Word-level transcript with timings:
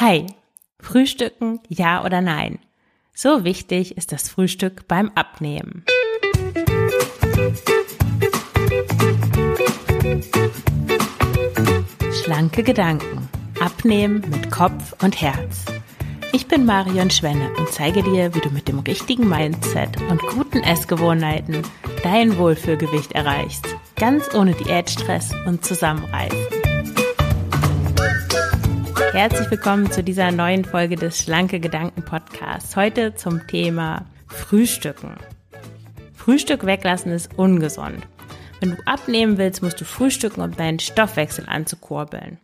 Hi, 0.00 0.26
Frühstücken, 0.80 1.60
ja 1.68 2.04
oder 2.04 2.20
nein? 2.20 2.58
So 3.14 3.44
wichtig 3.44 3.96
ist 3.96 4.10
das 4.10 4.28
Frühstück 4.28 4.88
beim 4.88 5.12
Abnehmen. 5.14 5.84
Schlanke 12.12 12.64
Gedanken. 12.64 13.28
Abnehmen 13.60 14.24
mit 14.28 14.50
Kopf 14.50 15.00
und 15.00 15.20
Herz. 15.20 15.64
Ich 16.32 16.48
bin 16.48 16.66
Marion 16.66 17.10
Schwenne 17.10 17.52
und 17.56 17.68
zeige 17.68 18.02
dir, 18.02 18.34
wie 18.34 18.40
du 18.40 18.50
mit 18.50 18.66
dem 18.66 18.80
richtigen 18.80 19.28
Mindset 19.28 20.02
und 20.10 20.20
guten 20.22 20.64
Essgewohnheiten 20.64 21.62
dein 22.02 22.36
Wohlfühlgewicht 22.36 23.12
erreichst. 23.12 23.64
Ganz 23.94 24.34
ohne 24.34 24.54
Diätstress 24.54 25.30
und 25.46 25.64
Zusammenreißen. 25.64 26.53
Herzlich 29.14 29.48
willkommen 29.48 29.92
zu 29.92 30.02
dieser 30.02 30.32
neuen 30.32 30.64
Folge 30.64 30.96
des 30.96 31.22
Schlanke 31.22 31.60
Gedanken 31.60 32.04
Podcasts. 32.04 32.74
Heute 32.74 33.14
zum 33.14 33.46
Thema 33.46 34.06
Frühstücken. 34.26 35.14
Frühstück 36.14 36.66
weglassen 36.66 37.12
ist 37.12 37.38
ungesund. 37.38 38.04
Wenn 38.58 38.72
du 38.72 38.76
abnehmen 38.86 39.38
willst, 39.38 39.62
musst 39.62 39.80
du 39.80 39.84
frühstücken, 39.84 40.40
um 40.40 40.56
deinen 40.56 40.80
Stoffwechsel 40.80 41.44
anzukurbeln. 41.46 42.38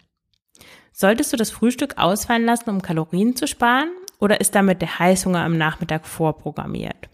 Solltest 0.92 1.32
du 1.32 1.36
das 1.36 1.50
Frühstück 1.50 1.98
ausfallen 1.98 2.44
lassen, 2.44 2.70
um 2.70 2.82
Kalorien 2.82 3.34
zu 3.34 3.48
sparen? 3.48 3.90
Oder 4.20 4.40
ist 4.40 4.54
damit 4.54 4.80
der 4.80 5.00
Heißhunger 5.00 5.42
am 5.42 5.58
Nachmittag 5.58 6.06
vorprogrammiert? 6.06 7.08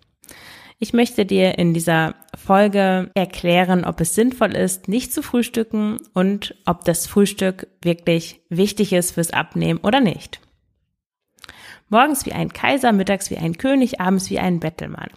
Ich 0.79 0.93
möchte 0.93 1.25
dir 1.25 1.59
in 1.59 1.73
dieser 1.73 2.15
Folge 2.37 3.11
erklären, 3.15 3.87
ob 3.87 3.99
es 4.01 4.15
sinnvoll 4.15 4.55
ist, 4.55 4.89
nicht 4.89 5.13
zu 5.13 5.23
frühstücken 5.23 5.97
und 6.13 6.55
ob 6.67 6.85
das 6.85 7.07
Frühstück 7.07 7.67
wirklich 7.81 8.43
wichtig 8.51 8.93
ist 8.93 9.13
fürs 9.13 9.31
Abnehmen 9.31 9.81
oder 9.81 10.01
nicht. 10.01 10.41
Morgens 11.89 12.27
wie 12.27 12.33
ein 12.33 12.53
Kaiser, 12.53 12.93
mittags 12.93 13.31
wie 13.31 13.39
ein 13.39 13.57
König, 13.57 14.01
abends 14.01 14.29
wie 14.29 14.39
ein 14.39 14.61
Bettelmann. 14.61 15.09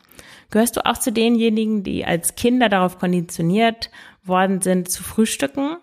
Gehörst 0.50 0.78
du 0.78 0.86
auch 0.86 0.98
zu 0.98 1.12
denjenigen, 1.12 1.84
die 1.84 2.06
als 2.06 2.36
Kinder 2.36 2.70
darauf 2.70 2.98
konditioniert 2.98 3.92
worden 4.24 4.62
sind, 4.62 4.90
zu 4.90 5.04
frühstücken? 5.04 5.76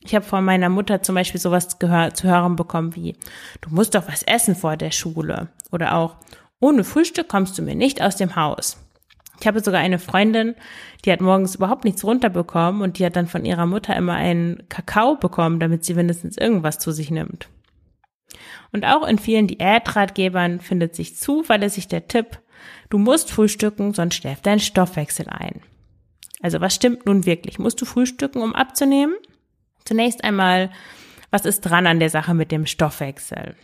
Ich 0.00 0.14
habe 0.14 0.26
von 0.26 0.44
meiner 0.44 0.68
Mutter 0.68 1.02
zum 1.02 1.14
Beispiel 1.14 1.40
sowas 1.40 1.68
zu 1.68 1.88
hören 1.88 2.56
bekommen 2.56 2.94
wie, 2.96 3.16
du 3.62 3.70
musst 3.70 3.94
doch 3.94 4.08
was 4.08 4.24
essen 4.24 4.56
vor 4.56 4.76
der 4.76 4.90
Schule. 4.90 5.48
Oder 5.70 5.94
auch, 5.94 6.16
ohne 6.60 6.84
Frühstück 6.84 7.28
kommst 7.28 7.56
du 7.56 7.62
mir 7.62 7.76
nicht 7.76 8.02
aus 8.02 8.16
dem 8.16 8.36
Haus. 8.36 8.76
Ich 9.42 9.46
habe 9.48 9.58
sogar 9.58 9.80
eine 9.80 9.98
Freundin, 9.98 10.54
die 11.04 11.10
hat 11.10 11.20
morgens 11.20 11.56
überhaupt 11.56 11.84
nichts 11.84 12.04
runterbekommen 12.04 12.80
und 12.80 13.00
die 13.00 13.04
hat 13.04 13.16
dann 13.16 13.26
von 13.26 13.44
ihrer 13.44 13.66
Mutter 13.66 13.96
immer 13.96 14.12
einen 14.12 14.68
Kakao 14.68 15.16
bekommen, 15.16 15.58
damit 15.58 15.84
sie 15.84 15.94
mindestens 15.94 16.36
irgendwas 16.38 16.78
zu 16.78 16.92
sich 16.92 17.10
nimmt. 17.10 17.48
Und 18.70 18.84
auch 18.84 19.04
in 19.04 19.18
vielen 19.18 19.48
Diätratgebern 19.48 20.60
findet 20.60 20.94
sich 20.94 21.16
zuverlässig 21.16 21.88
der 21.88 22.06
Tipp, 22.06 22.38
du 22.88 22.98
musst 22.98 23.32
frühstücken, 23.32 23.94
sonst 23.94 24.14
schläft 24.14 24.46
dein 24.46 24.60
Stoffwechsel 24.60 25.28
ein. 25.28 25.60
Also 26.40 26.60
was 26.60 26.76
stimmt 26.76 27.04
nun 27.06 27.26
wirklich? 27.26 27.58
Musst 27.58 27.80
du 27.80 27.84
frühstücken, 27.84 28.42
um 28.42 28.54
abzunehmen? 28.54 29.16
Zunächst 29.84 30.22
einmal, 30.22 30.70
was 31.32 31.46
ist 31.46 31.62
dran 31.62 31.88
an 31.88 31.98
der 31.98 32.10
Sache 32.10 32.34
mit 32.34 32.52
dem 32.52 32.64
Stoffwechsel? 32.64 33.56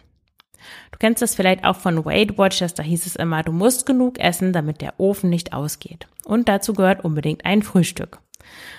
Du 0.91 0.99
kennst 0.99 1.23
das 1.23 1.35
vielleicht 1.35 1.65
auch 1.65 1.77
von 1.77 2.05
Weight 2.05 2.39
Watchers, 2.39 2.75
da 2.75 2.83
hieß 2.83 3.07
es 3.07 3.17
immer, 3.17 3.43
du 3.43 3.53
musst 3.53 3.87
genug 3.87 4.19
essen, 4.19 4.53
damit 4.53 4.81
der 4.81 4.99
Ofen 4.99 5.31
nicht 5.31 5.53
ausgeht. 5.53 6.07
Und 6.25 6.49
dazu 6.49 6.73
gehört 6.73 7.05
unbedingt 7.05 7.45
ein 7.45 7.63
Frühstück. 7.63 8.19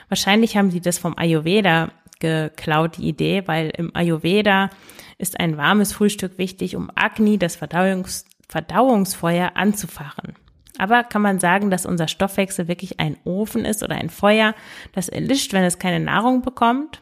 Wahrscheinlich 0.08 0.58
haben 0.58 0.72
sie 0.72 0.82
das 0.82 0.98
vom 0.98 1.18
Ayurveda 1.18 1.92
geklaut, 2.20 2.98
die 2.98 3.08
Idee, 3.08 3.44
weil 3.46 3.70
im 3.70 3.96
Ayurveda 3.96 4.70
ist 5.18 5.40
ein 5.40 5.58
warmes 5.58 5.94
Frühstück 5.94 6.38
wichtig, 6.38 6.76
um 6.76 6.92
Agni, 6.96 7.38
das 7.38 7.56
Verdauungs 7.56 8.26
Verdauungsfeuer, 8.50 9.52
anzufachen. 9.56 10.34
Aber 10.80 11.04
kann 11.04 11.22
man 11.22 11.40
sagen, 11.40 11.70
dass 11.70 11.86
unser 11.86 12.08
Stoffwechsel 12.08 12.68
wirklich 12.68 13.00
ein 13.00 13.18
Ofen 13.26 13.64
ist 13.64 13.84
oder 13.84 13.96
ein 13.96 14.10
Feuer, 14.10 14.56
das 14.94 15.08
erlischt, 15.08 15.54
wenn 15.54 15.64
es 15.64 15.78
keine 15.78 16.04
Nahrung 16.04 16.42
bekommt? 16.42 17.02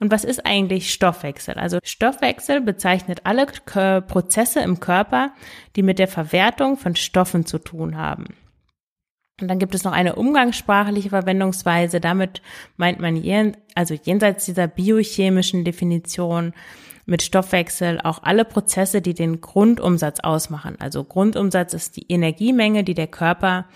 Und 0.00 0.12
was 0.12 0.24
ist 0.24 0.46
eigentlich 0.46 0.92
Stoffwechsel? 0.92 1.54
Also 1.54 1.78
Stoffwechsel 1.82 2.60
bezeichnet 2.60 3.22
alle 3.24 3.46
Prozesse 3.46 4.60
im 4.60 4.80
Körper, 4.80 5.32
die 5.76 5.82
mit 5.82 5.98
der 5.98 6.08
Verwertung 6.08 6.76
von 6.76 6.94
Stoffen 6.94 7.46
zu 7.46 7.58
tun 7.58 7.96
haben. 7.96 8.26
Und 9.40 9.48
dann 9.48 9.58
gibt 9.58 9.74
es 9.74 9.84
noch 9.84 9.92
eine 9.92 10.16
umgangssprachliche 10.16 11.10
Verwendungsweise. 11.10 12.00
Damit 12.00 12.42
meint 12.76 13.00
man, 13.00 13.16
jen, 13.16 13.56
also 13.74 13.94
jenseits 13.94 14.44
dieser 14.44 14.66
biochemischen 14.66 15.64
Definition 15.64 16.54
mit 17.06 17.22
Stoffwechsel 17.22 18.00
auch 18.02 18.22
alle 18.22 18.44
Prozesse, 18.44 19.00
die 19.00 19.14
den 19.14 19.40
Grundumsatz 19.40 20.20
ausmachen. 20.20 20.76
Also 20.78 21.04
Grundumsatz 21.04 21.72
ist 21.72 21.96
die 21.96 22.06
Energiemenge, 22.08 22.84
die 22.84 22.94
der 22.94 23.06
Körper 23.06 23.66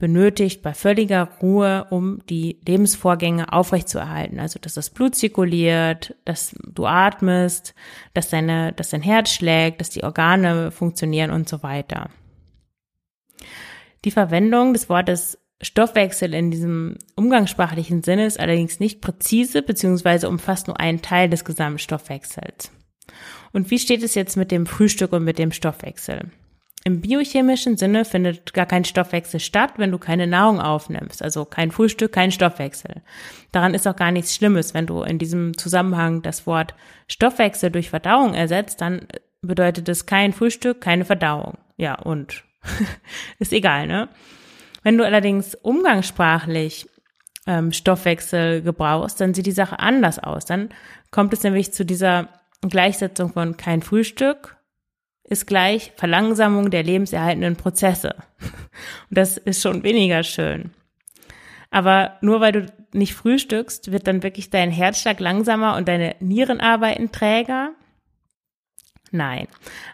benötigt 0.00 0.62
bei 0.62 0.74
völliger 0.74 1.28
Ruhe, 1.40 1.86
um 1.90 2.18
die 2.28 2.58
Lebensvorgänge 2.66 3.52
aufrechtzuerhalten. 3.52 4.40
Also, 4.40 4.58
dass 4.58 4.74
das 4.74 4.90
Blut 4.90 5.14
zirkuliert, 5.14 6.16
dass 6.24 6.56
du 6.66 6.86
atmest, 6.86 7.74
dass 8.14 8.30
deine, 8.30 8.72
dass 8.72 8.90
dein 8.90 9.02
Herz 9.02 9.30
schlägt, 9.30 9.80
dass 9.80 9.90
die 9.90 10.02
Organe 10.02 10.72
funktionieren 10.72 11.30
und 11.30 11.48
so 11.48 11.62
weiter. 11.62 12.10
Die 14.04 14.10
Verwendung 14.10 14.72
des 14.72 14.88
Wortes 14.88 15.38
Stoffwechsel 15.62 16.32
in 16.32 16.50
diesem 16.50 16.96
umgangssprachlichen 17.16 18.02
Sinne 18.02 18.24
ist 18.24 18.40
allerdings 18.40 18.80
nicht 18.80 19.02
präzise 19.02 19.62
beziehungsweise 19.62 20.28
umfasst 20.28 20.66
nur 20.66 20.80
einen 20.80 21.02
Teil 21.02 21.28
des 21.28 21.44
Gesamtstoffwechsels. 21.44 22.72
Und 23.52 23.70
wie 23.70 23.78
steht 23.78 24.02
es 24.02 24.14
jetzt 24.14 24.36
mit 24.36 24.50
dem 24.50 24.64
Frühstück 24.64 25.12
und 25.12 25.24
mit 25.24 25.38
dem 25.38 25.52
Stoffwechsel? 25.52 26.30
Im 26.82 27.02
biochemischen 27.02 27.76
Sinne 27.76 28.06
findet 28.06 28.54
gar 28.54 28.64
kein 28.64 28.86
Stoffwechsel 28.86 29.38
statt, 29.38 29.74
wenn 29.76 29.90
du 29.90 29.98
keine 29.98 30.26
Nahrung 30.26 30.60
aufnimmst. 30.60 31.22
Also 31.22 31.44
kein 31.44 31.70
Frühstück, 31.70 32.12
kein 32.12 32.32
Stoffwechsel. 32.32 33.02
Daran 33.52 33.74
ist 33.74 33.86
auch 33.86 33.96
gar 33.96 34.10
nichts 34.10 34.34
Schlimmes. 34.34 34.72
Wenn 34.72 34.86
du 34.86 35.02
in 35.02 35.18
diesem 35.18 35.58
Zusammenhang 35.58 36.22
das 36.22 36.46
Wort 36.46 36.74
Stoffwechsel 37.06 37.70
durch 37.70 37.90
Verdauung 37.90 38.32
ersetzt, 38.32 38.80
dann 38.80 39.06
bedeutet 39.42 39.90
es 39.90 40.06
kein 40.06 40.32
Frühstück, 40.32 40.80
keine 40.80 41.04
Verdauung. 41.04 41.58
Ja, 41.76 41.96
und 41.96 42.44
ist 43.38 43.52
egal, 43.52 43.86
ne? 43.86 44.08
Wenn 44.82 44.96
du 44.96 45.04
allerdings 45.04 45.54
umgangssprachlich 45.54 46.88
ähm, 47.46 47.72
Stoffwechsel 47.72 48.62
gebrauchst, 48.62 49.20
dann 49.20 49.34
sieht 49.34 49.46
die 49.46 49.52
Sache 49.52 49.78
anders 49.78 50.18
aus. 50.18 50.46
Dann 50.46 50.70
kommt 51.10 51.34
es 51.34 51.42
nämlich 51.42 51.72
zu 51.72 51.84
dieser 51.84 52.28
Gleichsetzung 52.62 53.32
von 53.32 53.56
kein 53.58 53.82
Frühstück, 53.82 54.56
ist 55.30 55.46
gleich 55.46 55.92
Verlangsamung 55.96 56.70
der 56.70 56.82
lebenserhaltenden 56.82 57.56
Prozesse. 57.56 58.16
Und 59.08 59.16
das 59.16 59.38
ist 59.38 59.62
schon 59.62 59.82
weniger 59.82 60.22
schön. 60.22 60.72
Aber 61.70 62.18
nur 62.20 62.40
weil 62.40 62.52
du 62.52 62.66
nicht 62.92 63.14
frühstückst, 63.14 63.92
wird 63.92 64.08
dann 64.08 64.24
wirklich 64.24 64.50
dein 64.50 64.72
Herzschlag 64.72 65.20
langsamer 65.20 65.76
und 65.76 65.86
deine 65.86 66.16
Nieren 66.18 66.60
arbeiten 66.60 67.12
träger? 67.12 67.70
Nein. 69.12 69.46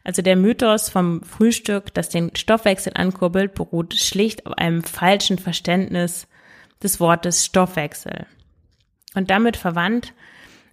Also 0.05 0.23
der 0.23 0.37
Mythos 0.37 0.89
vom 0.89 1.23
Frühstück, 1.23 1.93
das 1.93 2.09
den 2.09 2.35
Stoffwechsel 2.35 2.93
ankurbelt, 2.95 3.55
beruht 3.55 3.95
schlicht 3.95 4.47
auf 4.47 4.55
einem 4.55 4.83
falschen 4.83 5.39
Verständnis 5.39 6.27
des 6.83 6.99
Wortes 6.99 7.45
Stoffwechsel. 7.45 8.27
Und 9.15 9.31
damit 9.31 9.59
verwandt 9.59 10.15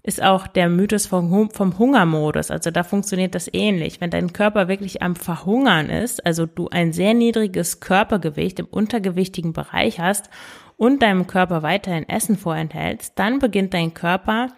ist 0.04 0.22
auch 0.22 0.48
der 0.48 0.68
Mythos 0.68 1.06
vom, 1.08 1.50
vom 1.50 1.80
Hungermodus. 1.80 2.52
Also 2.52 2.72
da 2.72 2.84
funktioniert 2.84 3.36
das 3.36 3.50
ähnlich. 3.52 4.02
Wenn 4.02 4.10
dein 4.10 4.34
Körper 4.34 4.68
wirklich 4.68 5.02
am 5.02 5.16
Verhungern 5.16 5.90
ist, 5.90 6.26
also 6.26 6.46
du 6.46 6.68
ein 6.70 6.92
sehr 6.92 7.14
niedriges 7.14 7.80
Körpergewicht 7.80 8.60
im 8.60 8.66
untergewichtigen 8.66 9.54
Bereich 9.54 10.00
hast 10.00 10.30
und 10.76 11.02
deinem 11.02 11.26
Körper 11.26 11.64
weiterhin 11.64 12.08
Essen 12.10 12.38
vorenthältst, 12.38 13.14
dann 13.18 13.40
beginnt 13.40 13.74
dein 13.74 13.94
Körper 13.94 14.50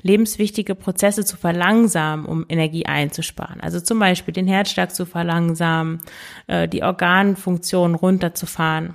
lebenswichtige 0.00 0.74
Prozesse 0.74 1.24
zu 1.24 1.36
verlangsamen, 1.36 2.24
um 2.24 2.46
Energie 2.48 2.86
einzusparen. 2.86 3.60
Also 3.60 3.80
zum 3.80 3.98
Beispiel 3.98 4.32
den 4.32 4.46
Herzschlag 4.46 4.94
zu 4.94 5.06
verlangsamen, 5.06 6.00
äh, 6.46 6.66
die 6.68 6.82
Organfunktion 6.82 7.94
runterzufahren. 7.94 8.94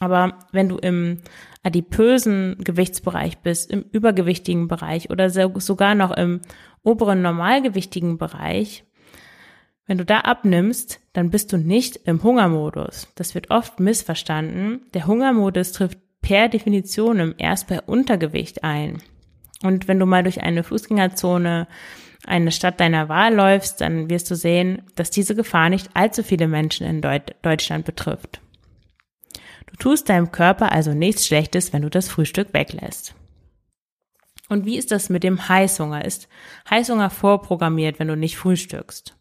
Aber 0.00 0.38
wenn 0.52 0.68
du 0.68 0.76
im 0.76 1.18
adipösen 1.62 2.56
Gewichtsbereich 2.58 3.38
bist, 3.38 3.70
im 3.70 3.84
übergewichtigen 3.92 4.68
Bereich 4.68 5.10
oder 5.10 5.30
sogar 5.30 5.94
noch 5.94 6.16
im 6.16 6.40
oberen 6.82 7.22
normalgewichtigen 7.22 8.18
Bereich, 8.18 8.84
wenn 9.90 9.98
du 9.98 10.04
da 10.04 10.20
abnimmst, 10.20 11.00
dann 11.14 11.30
bist 11.30 11.52
du 11.52 11.56
nicht 11.56 11.96
im 12.04 12.22
Hungermodus. 12.22 13.08
Das 13.16 13.34
wird 13.34 13.50
oft 13.50 13.80
missverstanden. 13.80 14.82
Der 14.94 15.08
Hungermodus 15.08 15.72
trifft 15.72 15.98
per 16.22 16.48
Definition 16.48 17.34
erst 17.38 17.66
bei 17.66 17.80
Untergewicht 17.80 18.62
ein. 18.62 19.02
Und 19.64 19.88
wenn 19.88 19.98
du 19.98 20.06
mal 20.06 20.22
durch 20.22 20.42
eine 20.42 20.62
Fußgängerzone 20.62 21.66
eine 22.24 22.52
Stadt 22.52 22.78
deiner 22.78 23.08
Wahl 23.08 23.34
läufst, 23.34 23.80
dann 23.80 24.08
wirst 24.08 24.30
du 24.30 24.36
sehen, 24.36 24.82
dass 24.94 25.10
diese 25.10 25.34
Gefahr 25.34 25.70
nicht 25.70 25.90
allzu 25.94 26.22
viele 26.22 26.46
Menschen 26.46 26.86
in 26.86 27.00
Deutschland 27.42 27.84
betrifft. 27.84 28.40
Tust 29.80 30.10
deinem 30.10 30.30
Körper 30.30 30.72
also 30.72 30.92
nichts 30.92 31.26
Schlechtes, 31.26 31.72
wenn 31.72 31.82
du 31.82 31.90
das 31.90 32.08
Frühstück 32.08 32.52
weglässt. 32.52 33.14
Und 34.50 34.66
wie 34.66 34.76
ist 34.76 34.92
das 34.92 35.08
mit 35.08 35.24
dem 35.24 35.48
Heißhunger? 35.48 36.04
Ist 36.04 36.28
Heißhunger 36.68 37.08
vorprogrammiert, 37.08 37.98
wenn 37.98 38.08
du 38.08 38.16
nicht 38.16 38.36
frühstückst? 38.36 39.16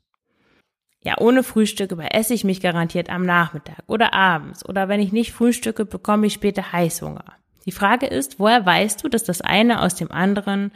Ja, 1.01 1.17
ohne 1.19 1.43
Frühstück 1.43 1.93
überesse 1.93 2.33
ich 2.33 2.43
mich 2.43 2.59
garantiert 2.59 3.09
am 3.09 3.25
Nachmittag 3.25 3.83
oder 3.87 4.13
abends 4.13 4.67
oder 4.67 4.89
wenn 4.89 4.99
ich 4.99 5.13
nicht 5.13 5.31
frühstücke, 5.31 5.85
bekomme 5.85 6.27
ich 6.27 6.33
später 6.33 6.73
Heißhunger. 6.73 7.23
Die 7.65 7.71
Frage 7.71 8.07
ist, 8.07 8.37
woher 8.37 8.65
weißt 8.65 9.01
du, 9.03 9.07
dass 9.07 9.23
das 9.23 9.39
eine 9.39 9.81
aus 9.81 9.95
dem 9.95 10.11
anderen 10.11 10.71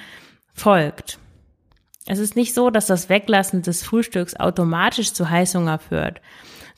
folgt? 0.54 1.20
Es 2.06 2.20
ist 2.20 2.38
nicht 2.38 2.54
so, 2.54 2.70
dass 2.70 2.88
das 2.88 3.10
Weglassen 3.10 3.64
des 3.64 3.84
Frühstücks 3.84 4.36
automatisch 4.36 5.12
zu 5.12 5.30
Heißhunger 5.30 5.80
führt, 5.80 6.22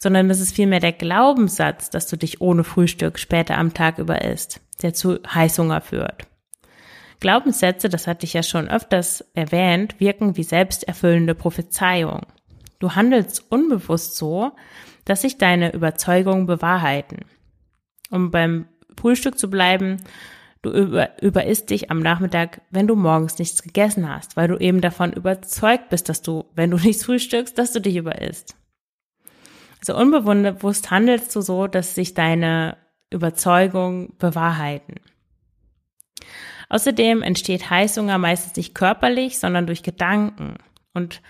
sondern 0.06 0.30
es 0.30 0.40
ist 0.40 0.56
vielmehr 0.56 0.80
der 0.80 0.92
Glaubenssatz, 0.92 1.90
dass 1.90 2.06
du 2.06 2.16
dich 2.16 2.40
ohne 2.40 2.63
Frühstück 2.63 3.18
später 3.18 3.57
am 3.57 3.74
Tag 3.74 3.98
über 3.98 4.22
isst, 4.22 4.62
der 4.84 4.94
zu 4.94 5.18
Heißhunger 5.28 5.81
führt. 5.81 6.28
Glaubenssätze, 7.19 7.90
das 7.90 8.06
hatte 8.06 8.28
ich 8.28 8.34
ja 8.34 8.44
schon 8.44 8.69
öfters 8.69 9.25
erwähnt, 9.34 10.00
wirken 10.00 10.38
wie 10.38 10.44
selbsterfüllende 10.44 11.34
Prophezeiung. 11.34 12.22
Du 12.78 12.94
handelst 12.94 13.52
unbewusst 13.52 14.16
so, 14.16 14.52
dass 15.06 15.24
sich 15.24 15.40
deine 15.40 15.74
Überzeugungen 15.74 16.46
bewahrheiten. 16.46 17.25
Um 18.12 18.30
beim 18.30 18.68
Frühstück 19.00 19.40
zu 19.40 19.50
bleiben, 19.50 20.04
du 20.62 20.69
über, 20.69 21.19
überisst 21.19 21.72
dich 21.72 21.90
am 21.90 21.98
Nachmittag, 21.98 22.62
wenn 22.69 22.86
du 22.86 22.96
morgens 22.96 23.40
nichts 23.40 23.63
gegessen 23.63 24.07
hast, 24.07 24.38
weil 24.38 24.50
du 24.50 24.57
eben 24.57 24.81
davon 24.81 25.13
überzeugt 25.13 25.90
bist, 25.90 26.10
dass 26.10 26.22
du, 26.22 26.46
wenn 26.54 26.69
du 26.69 26.78
nichts 26.78 27.06
frühstückst, 27.06 27.57
dass 27.57 27.72
du 27.72 27.81
dich 27.81 27.96
überisst. 27.96 28.56
Also 29.87 30.01
unbewusst 30.01 30.89
handelst 30.89 31.35
du 31.35 31.41
so, 31.41 31.67
dass 31.67 31.93
sich 31.93 32.15
deine 32.15 32.77
Überzeugungen 33.11 34.13
bewahrheiten. 34.17 34.95
Außerdem 36.69 37.21
entsteht 37.21 37.69
Heißhunger 37.69 38.17
meistens 38.17 38.55
nicht 38.55 38.73
körperlich, 38.73 39.37
sondern 39.37 39.67
durch 39.67 39.83
Gedanken. 39.83 40.55
Und 40.95 41.21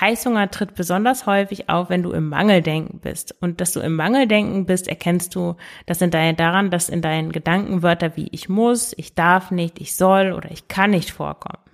Heißhunger 0.00 0.50
tritt 0.50 0.74
besonders 0.74 1.26
häufig 1.26 1.68
auf, 1.68 1.90
wenn 1.90 2.02
du 2.02 2.12
im 2.12 2.30
Mangeldenken 2.30 3.00
bist. 3.00 3.34
Und 3.42 3.60
dass 3.60 3.72
du 3.72 3.80
im 3.80 3.94
Mangeldenken 3.94 4.64
bist, 4.64 4.88
erkennst 4.88 5.34
du 5.34 5.56
das 5.84 6.00
in 6.00 6.10
dein, 6.10 6.36
daran, 6.36 6.70
dass 6.70 6.88
in 6.88 7.02
deinen 7.02 7.30
Gedanken 7.30 7.82
Wörter 7.82 8.16
wie 8.16 8.28
ich 8.32 8.48
muss, 8.48 8.94
ich 8.96 9.14
darf 9.14 9.50
nicht, 9.50 9.80
ich 9.80 9.96
soll 9.96 10.32
oder 10.32 10.50
ich 10.50 10.66
kann 10.68 10.92
nicht 10.92 11.10
vorkommen. 11.10 11.67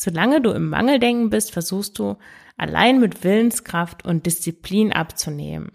Solange 0.00 0.40
du 0.40 0.52
im 0.52 0.68
Mangeldenken 0.68 1.28
bist, 1.28 1.50
versuchst 1.50 1.98
du 1.98 2.18
allein 2.56 3.00
mit 3.00 3.24
Willenskraft 3.24 4.04
und 4.04 4.26
Disziplin 4.26 4.92
abzunehmen. 4.92 5.72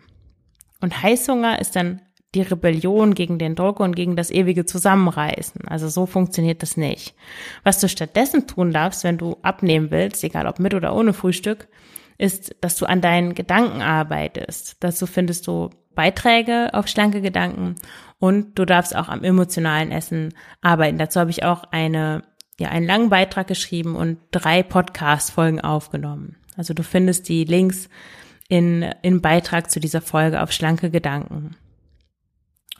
Und 0.80 1.04
Heißhunger 1.04 1.60
ist 1.60 1.76
dann 1.76 2.02
die 2.34 2.42
Rebellion 2.42 3.16
gegen 3.16 3.38
den 3.38 3.56
Druck 3.56 3.82
und 3.82 3.98
gegen 3.98 4.16
das 4.16 4.32
ewige 4.32 4.66
Zusammenreißen. 4.66 5.68
Also 5.68 5.90
so 5.90 6.06
funktioniert 6.06 6.62
das 6.62 6.78
nicht. 6.78 7.16
Was 7.66 7.82
du 7.82 7.90
stattdessen 7.90 8.48
tun 8.48 8.72
darfst, 8.72 9.04
wenn 9.04 9.18
du 9.18 9.36
abnehmen 9.42 9.92
willst, 9.92 10.24
egal 10.24 10.48
ob 10.48 10.58
mit 10.58 10.74
oder 10.74 10.96
ohne 10.96 11.12
Frühstück, 11.12 11.68
ist, 12.18 12.56
dass 12.62 12.78
du 12.78 12.86
an 12.86 13.02
deinen 13.02 13.36
Gedanken 13.36 13.82
arbeitest. 13.82 14.78
Dazu 14.80 15.06
findest 15.06 15.48
du 15.48 15.70
Beiträge 15.96 16.70
auf 16.74 16.88
schlanke 16.88 17.20
Gedanken 17.20 17.76
und 18.20 18.58
du 18.58 18.64
darfst 18.64 18.96
auch 18.96 19.10
am 19.10 19.24
emotionalen 19.24 19.92
Essen 19.92 20.34
arbeiten. 20.62 20.98
Dazu 20.98 21.20
habe 21.20 21.30
ich 21.30 21.44
auch 21.44 21.66
eine, 21.72 22.24
ja, 22.60 22.70
einen 22.70 22.86
langen 22.86 23.10
Beitrag 23.10 23.48
geschrieben 23.48 23.96
und 23.96 24.18
drei 24.32 24.64
Podcast-Folgen 24.64 25.62
aufgenommen. 25.62 26.36
Also 26.56 26.74
du 26.74 26.84
findest 26.84 27.30
die 27.30 27.46
Links 27.46 27.90
in, 28.48 28.84
in 29.02 29.22
Beitrag 29.22 29.72
zu 29.72 29.80
dieser 29.80 30.02
Folge 30.02 30.42
auf 30.42 30.52
schlanke 30.52 30.92
Gedanken. 30.92 31.56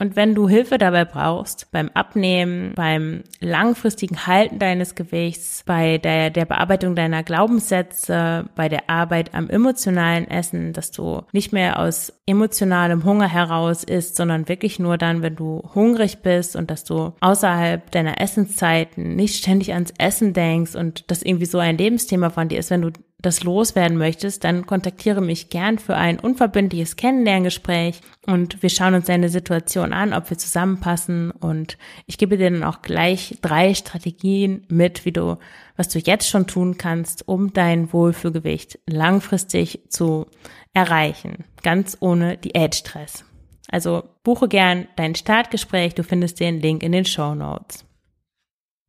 Und 0.00 0.16
wenn 0.16 0.34
du 0.34 0.48
Hilfe 0.48 0.76
dabei 0.76 1.04
brauchst, 1.04 1.70
beim 1.70 1.88
Abnehmen, 1.94 2.72
beim 2.74 3.22
langfristigen 3.40 4.26
Halten 4.26 4.58
deines 4.58 4.96
Gewichts, 4.96 5.62
bei 5.64 5.98
der, 5.98 6.30
der 6.30 6.46
Bearbeitung 6.46 6.96
deiner 6.96 7.22
Glaubenssätze, 7.22 8.46
bei 8.56 8.68
der 8.68 8.90
Arbeit 8.90 9.34
am 9.34 9.48
emotionalen 9.48 10.28
Essen, 10.28 10.72
dass 10.72 10.90
du 10.90 11.22
nicht 11.32 11.52
mehr 11.52 11.78
aus 11.78 12.12
emotionalem 12.26 13.04
Hunger 13.04 13.28
heraus 13.28 13.84
isst, 13.84 14.16
sondern 14.16 14.48
wirklich 14.48 14.80
nur 14.80 14.98
dann, 14.98 15.22
wenn 15.22 15.36
du 15.36 15.62
hungrig 15.74 16.22
bist 16.22 16.56
und 16.56 16.70
dass 16.70 16.82
du 16.84 17.12
außerhalb 17.20 17.88
deiner 17.92 18.20
Essenszeiten 18.20 19.14
nicht 19.14 19.36
ständig 19.36 19.74
ans 19.74 19.94
Essen 19.98 20.32
denkst 20.32 20.74
und 20.74 21.08
das 21.10 21.22
irgendwie 21.22 21.46
so 21.46 21.58
ein 21.58 21.78
Lebensthema 21.78 22.30
von 22.30 22.48
dir 22.48 22.58
ist, 22.58 22.70
wenn 22.70 22.82
du 22.82 22.90
das 23.24 23.42
loswerden 23.42 23.96
möchtest, 23.98 24.44
dann 24.44 24.66
kontaktiere 24.66 25.20
mich 25.20 25.48
gern 25.48 25.78
für 25.78 25.96
ein 25.96 26.18
unverbindliches 26.18 26.96
Kennenlerngespräch 26.96 28.00
und 28.26 28.62
wir 28.62 28.70
schauen 28.70 28.94
uns 28.94 29.06
deine 29.06 29.28
Situation 29.28 29.92
an, 29.92 30.12
ob 30.12 30.30
wir 30.30 30.38
zusammenpassen 30.38 31.30
und 31.30 31.78
ich 32.06 32.18
gebe 32.18 32.36
dir 32.36 32.50
dann 32.50 32.64
auch 32.64 32.82
gleich 32.82 33.38
drei 33.42 33.74
Strategien 33.74 34.64
mit, 34.68 35.04
wie 35.04 35.12
du, 35.12 35.38
was 35.76 35.88
du 35.88 35.98
jetzt 35.98 36.28
schon 36.28 36.46
tun 36.46 36.78
kannst, 36.78 37.26
um 37.26 37.52
dein 37.52 37.92
Wohlfühlgewicht 37.92 38.78
langfristig 38.86 39.80
zu 39.88 40.26
erreichen, 40.72 41.44
ganz 41.62 41.96
ohne 42.00 42.36
Diätstress. 42.36 43.24
Also 43.68 44.04
buche 44.22 44.48
gern 44.48 44.88
dein 44.96 45.14
Startgespräch, 45.14 45.94
du 45.94 46.04
findest 46.04 46.40
den 46.40 46.60
Link 46.60 46.82
in 46.82 46.92
den 46.92 47.04
Show 47.04 47.34
Notes. 47.34 47.84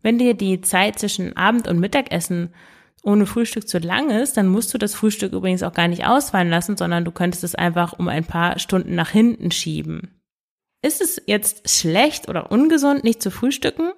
Wenn 0.02 0.20
dir 0.20 0.36
die 0.36 0.62
Zeit 0.62 1.00
zwischen 1.00 1.36
Abend- 1.36 1.68
und 1.68 1.80
Mittagessen 1.80 2.54
ohne 3.06 3.28
Frühstück 3.28 3.68
zu 3.68 3.78
lang 3.78 4.10
ist, 4.10 4.36
dann 4.36 4.48
musst 4.48 4.74
du 4.74 4.78
das 4.78 4.96
Frühstück 4.96 5.32
übrigens 5.32 5.64
auch 5.64 5.74
gar 5.74 5.88
nicht 5.88 6.06
ausfallen 6.06 6.50
lassen, 6.50 6.76
sondern 6.76 7.06
du 7.06 7.12
könntest 7.12 7.44
es 7.44 7.56
einfach 7.56 7.94
um 7.94 8.08
ein 8.08 8.26
paar 8.26 8.58
Stunden 8.58 8.96
nach 8.96 9.12
hinten 9.12 9.52
schieben. 9.52 10.20
Ist 10.82 11.02
es 11.02 11.22
jetzt 11.26 11.70
schlecht 11.70 12.28
oder 12.30 12.52
ungesund, 12.52 13.04
nicht 13.04 13.22
zu 13.22 13.30
frühstücken? 13.30 13.92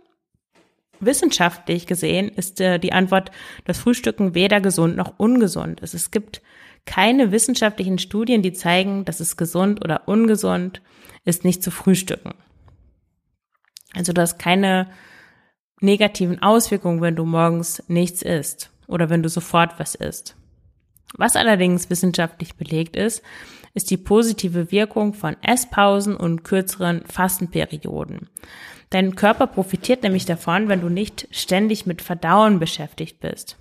Wissenschaftlich 1.00 1.88
gesehen 1.88 2.30
ist 2.30 2.60
äh, 2.60 2.80
die 2.80 2.92
Antwort, 2.92 3.32
dass 3.66 3.78
Frühstücken 3.78 4.36
weder 4.36 4.62
gesund 4.62 4.98
noch 4.98 5.18
ungesund 5.18 5.80
ist. 5.80 5.94
Es 5.94 6.12
gibt 6.12 6.42
keine 6.86 7.32
wissenschaftlichen 7.32 8.00
Studien, 8.00 8.42
die 8.42 8.54
zeigen, 8.54 9.06
dass 9.06 9.20
es 9.20 9.38
gesund 9.38 9.84
oder 9.84 10.08
ungesund 10.08 10.82
ist, 11.24 11.46
nicht 11.46 11.64
zu 11.64 11.72
frühstücken. 11.72 12.34
Also 13.94 14.12
du 14.12 14.22
hast 14.22 14.38
keine 14.38 14.90
negativen 15.80 16.42
Auswirkungen, 16.42 17.02
wenn 17.02 17.16
du 17.16 17.26
morgens 17.26 17.84
nichts 17.88 18.22
isst 18.22 18.72
oder 18.88 19.10
wenn 19.10 19.24
du 19.24 19.30
sofort 19.30 19.80
was 19.80 19.96
isst. 19.96 20.36
Was 21.18 21.36
allerdings 21.36 21.90
wissenschaftlich 21.90 22.56
belegt 22.56 22.96
ist, 22.96 23.22
ist 23.74 23.92
die 23.92 23.98
positive 23.98 24.72
Wirkung 24.72 25.14
von 25.14 25.38
Esspausen 25.42 26.16
und 26.16 26.44
kürzeren 26.44 27.06
Fastenperioden. 27.06 28.30
Dein 28.90 29.16
Körper 29.16 29.48
profitiert 29.48 30.04
nämlich 30.04 30.26
davon, 30.26 30.70
wenn 30.70 30.82
du 30.82 30.90
nicht 30.90 31.28
ständig 31.32 31.86
mit 31.86 32.02
Verdauen 32.02 32.60
beschäftigt 32.60 33.20
bist. 33.20 33.58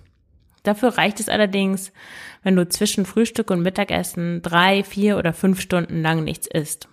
Dafür 0.63 0.97
reicht 0.97 1.19
es 1.19 1.29
allerdings, 1.29 1.93
wenn 2.43 2.55
du 2.55 2.67
zwischen 2.67 3.05
Frühstück 3.05 3.51
und 3.51 3.61
Mittagessen 3.61 4.41
drei, 4.41 4.83
vier 4.83 5.17
oder 5.17 5.33
fünf 5.33 5.61
Stunden 5.61 6.01
lang 6.01 6.23
nichts 6.23 6.47
isst. 6.47 6.89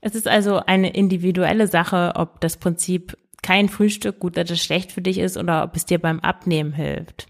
Es 0.00 0.14
ist 0.14 0.26
also 0.26 0.56
eine 0.58 0.94
individuelle 0.94 1.68
Sache, 1.68 2.12
ob 2.16 2.40
das 2.40 2.56
Prinzip 2.56 3.16
kein 3.42 3.68
Frühstück 3.68 4.18
gut 4.20 4.36
oder 4.36 4.56
schlecht 4.56 4.92
für 4.92 5.02
dich 5.02 5.18
ist 5.18 5.36
oder 5.36 5.64
ob 5.64 5.76
es 5.76 5.86
dir 5.86 5.98
beim 5.98 6.20
Abnehmen 6.20 6.72
hilft. 6.72 7.26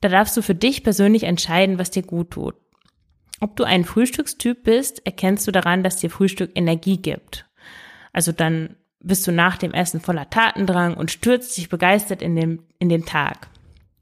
Da 0.00 0.08
darfst 0.08 0.36
du 0.36 0.42
für 0.42 0.54
dich 0.54 0.82
persönlich 0.82 1.24
entscheiden, 1.24 1.78
was 1.78 1.90
dir 1.90 2.02
gut 2.02 2.30
tut. 2.30 2.54
Ob 3.40 3.56
du 3.56 3.64
ein 3.64 3.84
Frühstückstyp 3.84 4.64
bist, 4.64 5.04
erkennst 5.06 5.46
du 5.46 5.52
daran, 5.52 5.82
dass 5.82 5.96
dir 5.96 6.10
Frühstück 6.10 6.52
Energie 6.54 6.96
gibt. 6.96 7.46
Also 8.12 8.32
dann 8.32 8.76
bist 9.00 9.26
du 9.26 9.32
nach 9.32 9.56
dem 9.56 9.72
Essen 9.72 10.00
voller 10.00 10.28
Tatendrang 10.28 10.94
und 10.94 11.10
stürzt 11.10 11.56
dich 11.56 11.68
begeistert 11.68 12.20
in 12.20 12.34
den, 12.34 12.62
in 12.78 12.88
den 12.88 13.04
Tag. 13.04 13.48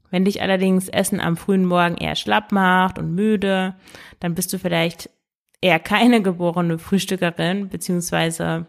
Wenn 0.09 0.25
dich 0.25 0.41
allerdings 0.41 0.87
Essen 0.87 1.19
am 1.19 1.37
frühen 1.37 1.65
Morgen 1.65 1.97
eher 1.97 2.15
schlapp 2.15 2.51
macht 2.51 2.97
und 2.97 3.13
müde, 3.13 3.75
dann 4.19 4.35
bist 4.35 4.53
du 4.53 4.59
vielleicht 4.59 5.09
eher 5.61 5.79
keine 5.79 6.21
geborene 6.21 6.79
Frühstückerin, 6.79 7.69
beziehungsweise 7.69 8.67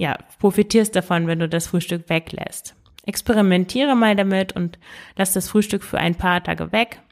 ja, 0.00 0.16
profitierst 0.38 0.96
davon, 0.96 1.26
wenn 1.26 1.40
du 1.40 1.48
das 1.48 1.66
Frühstück 1.66 2.08
weglässt. 2.08 2.74
Experimentiere 3.04 3.94
mal 3.94 4.16
damit 4.16 4.56
und 4.56 4.78
lass 5.14 5.34
das 5.34 5.50
Frühstück 5.50 5.84
für 5.84 5.98
ein 5.98 6.14
paar 6.14 6.42
Tage 6.42 6.72
weg. 6.72 7.02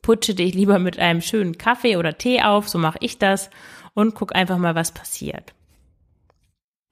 Putsche 0.00 0.34
dich 0.34 0.54
lieber 0.54 0.78
mit 0.78 0.98
einem 0.98 1.20
schönen 1.20 1.58
Kaffee 1.58 1.98
oder 1.98 2.16
Tee 2.16 2.40
auf, 2.40 2.70
so 2.70 2.78
mache 2.78 2.96
ich 3.02 3.18
das, 3.18 3.50
und 3.92 4.14
guck 4.14 4.34
einfach 4.34 4.56
mal, 4.56 4.74
was 4.74 4.92
passiert. 4.92 5.52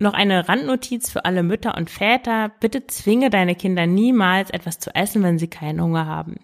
Noch 0.00 0.12
eine 0.12 0.50
Randnotiz 0.50 1.08
für 1.08 1.25
alle 1.25 1.42
Mütter 1.42 1.75
und 1.75 1.88
Väter. 1.88 2.50
Bitte 2.60 2.87
zwinge 2.87 3.30
deine 3.30 3.54
Kinder 3.54 3.87
niemals 3.87 4.50
etwas 4.50 4.78
zu 4.78 4.94
essen, 4.94 5.22
wenn 5.22 5.38
sie 5.38 5.48
keinen 5.48 5.82
Hunger 5.82 6.04
haben. 6.04 6.37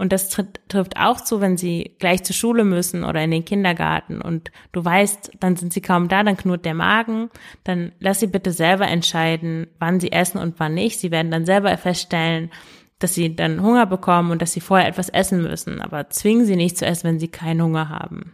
Und 0.00 0.14
das 0.14 0.30
trifft 0.30 0.96
auch 0.96 1.20
zu, 1.20 1.42
wenn 1.42 1.58
sie 1.58 1.94
gleich 1.98 2.22
zur 2.22 2.34
Schule 2.34 2.64
müssen 2.64 3.04
oder 3.04 3.22
in 3.22 3.32
den 3.32 3.44
Kindergarten 3.44 4.22
und 4.22 4.50
du 4.72 4.82
weißt, 4.82 5.32
dann 5.40 5.56
sind 5.56 5.74
sie 5.74 5.82
kaum 5.82 6.08
da, 6.08 6.22
dann 6.22 6.38
knurrt 6.38 6.64
der 6.64 6.72
Magen, 6.72 7.28
dann 7.64 7.92
lass 8.00 8.20
sie 8.20 8.26
bitte 8.26 8.50
selber 8.50 8.88
entscheiden, 8.88 9.66
wann 9.78 10.00
sie 10.00 10.10
essen 10.10 10.38
und 10.38 10.54
wann 10.56 10.72
nicht. 10.72 10.98
Sie 10.98 11.10
werden 11.10 11.30
dann 11.30 11.44
selber 11.44 11.76
feststellen, 11.76 12.50
dass 12.98 13.12
sie 13.12 13.36
dann 13.36 13.60
Hunger 13.60 13.84
bekommen 13.84 14.30
und 14.30 14.40
dass 14.40 14.54
sie 14.54 14.62
vorher 14.62 14.88
etwas 14.88 15.10
essen 15.10 15.42
müssen, 15.42 15.82
aber 15.82 16.08
zwingen 16.08 16.46
sie 16.46 16.56
nicht 16.56 16.78
zu 16.78 16.86
essen, 16.86 17.06
wenn 17.06 17.20
sie 17.20 17.28
keinen 17.28 17.62
Hunger 17.62 17.90
haben. 17.90 18.32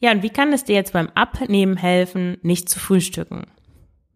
Ja, 0.00 0.12
und 0.12 0.22
wie 0.22 0.28
kann 0.28 0.52
es 0.52 0.64
dir 0.64 0.74
jetzt 0.74 0.92
beim 0.92 1.08
Abnehmen 1.14 1.78
helfen, 1.78 2.36
nicht 2.42 2.68
zu 2.68 2.78
frühstücken? 2.78 3.46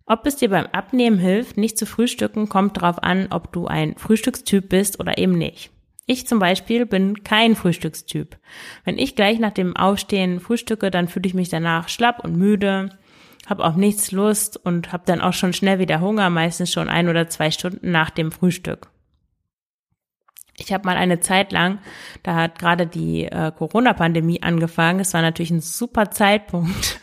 Ob 0.04 0.26
es 0.26 0.36
dir 0.36 0.50
beim 0.50 0.66
Abnehmen 0.66 1.18
hilft, 1.18 1.56
nicht 1.56 1.78
zu 1.78 1.86
frühstücken, 1.86 2.50
kommt 2.50 2.76
darauf 2.76 3.02
an, 3.02 3.28
ob 3.30 3.52
du 3.52 3.68
ein 3.68 3.96
Frühstückstyp 3.96 4.68
bist 4.68 5.00
oder 5.00 5.16
eben 5.16 5.38
nicht. 5.38 5.70
Ich 6.10 6.26
zum 6.26 6.40
Beispiel 6.40 6.86
bin 6.86 7.22
kein 7.22 7.54
Frühstückstyp. 7.54 8.36
Wenn 8.82 8.98
ich 8.98 9.14
gleich 9.14 9.38
nach 9.38 9.52
dem 9.52 9.76
Aufstehen 9.76 10.40
frühstücke, 10.40 10.90
dann 10.90 11.06
fühle 11.06 11.28
ich 11.28 11.34
mich 11.34 11.50
danach 11.50 11.88
schlapp 11.88 12.24
und 12.24 12.34
müde, 12.34 12.90
habe 13.46 13.64
auf 13.64 13.76
nichts 13.76 14.10
Lust 14.10 14.56
und 14.56 14.92
habe 14.92 15.04
dann 15.06 15.20
auch 15.20 15.34
schon 15.34 15.52
schnell 15.52 15.78
wieder 15.78 16.00
Hunger, 16.00 16.28
meistens 16.28 16.72
schon 16.72 16.88
ein 16.88 17.08
oder 17.08 17.28
zwei 17.28 17.52
Stunden 17.52 17.92
nach 17.92 18.10
dem 18.10 18.32
Frühstück. 18.32 18.88
Ich 20.56 20.72
habe 20.72 20.84
mal 20.84 20.96
eine 20.96 21.20
Zeit 21.20 21.52
lang, 21.52 21.78
da 22.24 22.34
hat 22.34 22.58
gerade 22.58 22.88
die 22.88 23.26
äh, 23.26 23.52
Corona-Pandemie 23.56 24.42
angefangen. 24.42 24.98
Es 24.98 25.14
war 25.14 25.22
natürlich 25.22 25.52
ein 25.52 25.60
super 25.60 26.10
Zeitpunkt, 26.10 26.98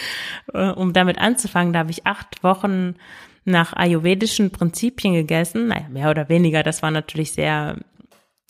äh, 0.52 0.68
um 0.68 0.92
damit 0.92 1.16
anzufangen. 1.16 1.72
Da 1.72 1.78
habe 1.78 1.92
ich 1.92 2.06
acht 2.06 2.44
Wochen 2.44 2.96
nach 3.46 3.72
ayurvedischen 3.72 4.50
Prinzipien 4.50 5.14
gegessen. 5.14 5.68
Naja, 5.68 5.88
mehr 5.88 6.10
oder 6.10 6.28
weniger. 6.28 6.62
Das 6.62 6.82
war 6.82 6.90
natürlich 6.90 7.32
sehr 7.32 7.78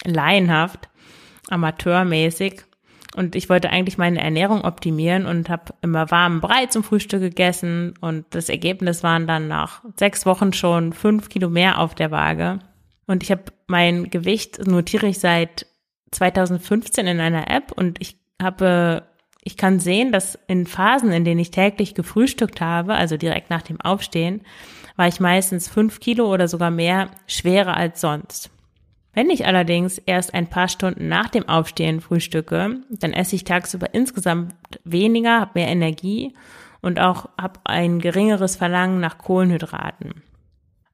laienhaft, 0.05 0.89
amateurmäßig. 1.49 2.63
Und 3.17 3.35
ich 3.35 3.49
wollte 3.49 3.71
eigentlich 3.71 3.99
meine 3.99 4.23
Ernährung 4.23 4.63
optimieren 4.63 5.27
und 5.27 5.49
habe 5.49 5.75
immer 5.83 6.11
warmen 6.11 6.41
Brei 6.41 6.67
zum 6.67 6.85
Frühstück 6.85 7.21
gegessen. 7.21 7.95
Und 8.01 8.25
das 8.31 8.49
Ergebnis 8.49 9.03
waren 9.03 9.27
dann 9.27 9.49
nach 9.49 9.83
sechs 9.97 10.27
Wochen 10.27 10.53
schon 10.53 10.93
fünf 10.93 11.29
Kilo 11.29 11.49
mehr 11.49 11.79
auf 11.79 11.95
der 11.95 12.13
Waage. 12.13 12.61
Und 13.07 13.25
ich 13.25 13.33
habe 13.33 13.45
mein 13.67 14.11
Gewicht, 14.11 14.65
notiere 14.65 15.09
ich 15.09 15.19
seit 15.19 15.67
2015 16.13 17.07
in 17.09 17.21
einer 17.21 17.51
App 17.51 17.73
und 17.73 18.01
ich 18.01 18.17
habe, 18.41 19.03
ich 19.43 19.57
kann 19.57 19.81
sehen, 19.81 20.13
dass 20.13 20.39
in 20.47 20.67
Phasen, 20.67 21.11
in 21.11 21.25
denen 21.25 21.41
ich 21.41 21.51
täglich 21.51 21.95
gefrühstückt 21.95 22.61
habe, 22.61 22.95
also 22.95 23.17
direkt 23.17 23.51
nach 23.51 23.63
dem 23.63 23.81
Aufstehen, 23.81 24.43
war 24.97 25.09
ich 25.09 25.19
meistens 25.19 25.69
fünf 25.69 25.99
Kilo 25.99 26.33
oder 26.33 26.47
sogar 26.47 26.71
mehr 26.71 27.11
schwerer 27.27 27.77
als 27.77 28.01
sonst. 28.01 28.51
Wenn 29.13 29.31
ich 29.31 29.47
allerdings 29.47 29.99
erst 29.99 30.35
ein 30.35 30.49
paar 30.49 30.69
Stunden 30.69 31.09
nach 31.09 31.29
dem 31.29 31.49
Aufstehen 31.49 32.01
frühstücke, 32.01 32.81
dann 32.91 33.13
esse 33.13 33.37
ich 33.37 33.45
tagsüber 33.45 33.93
insgesamt 33.93 34.55
weniger, 34.85 35.41
habe 35.41 35.53
mehr 35.55 35.69
Energie 35.69 36.35
und 36.81 37.01
auch 37.01 37.29
habe 37.41 37.61
ein 37.65 37.99
geringeres 37.99 38.57
Verlangen 38.57 39.01
nach 39.01 39.19
Kohlenhydraten. 39.19 40.23